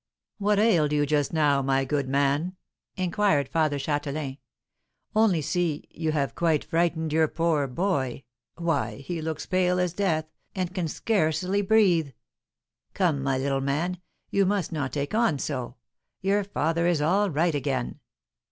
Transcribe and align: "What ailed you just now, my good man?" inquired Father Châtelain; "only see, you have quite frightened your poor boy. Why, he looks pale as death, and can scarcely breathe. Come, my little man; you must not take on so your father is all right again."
"What 0.39 0.57
ailed 0.57 0.91
you 0.93 1.05
just 1.05 1.31
now, 1.31 1.61
my 1.61 1.85
good 1.85 2.09
man?" 2.09 2.55
inquired 2.97 3.47
Father 3.47 3.77
Châtelain; 3.77 4.39
"only 5.15 5.43
see, 5.43 5.85
you 5.91 6.11
have 6.11 6.33
quite 6.33 6.63
frightened 6.63 7.13
your 7.13 7.27
poor 7.27 7.67
boy. 7.67 8.23
Why, 8.55 8.95
he 8.95 9.21
looks 9.21 9.45
pale 9.45 9.79
as 9.79 9.93
death, 9.93 10.25
and 10.55 10.73
can 10.73 10.87
scarcely 10.87 11.61
breathe. 11.61 12.13
Come, 12.95 13.21
my 13.21 13.37
little 13.37 13.61
man; 13.61 14.01
you 14.31 14.43
must 14.43 14.71
not 14.71 14.91
take 14.91 15.13
on 15.13 15.37
so 15.37 15.75
your 16.19 16.43
father 16.43 16.87
is 16.87 16.99
all 16.99 17.29
right 17.29 17.53
again." 17.53 17.99